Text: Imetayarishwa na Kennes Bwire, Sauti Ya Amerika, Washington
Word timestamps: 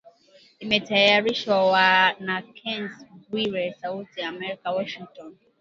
Imetayarishwa 0.63 1.57
na 2.25 2.35
Kennes 2.57 2.95
Bwire, 3.23 3.65
Sauti 3.79 4.17
Ya 4.21 4.29
Amerika, 4.33 4.75
Washington 4.77 5.29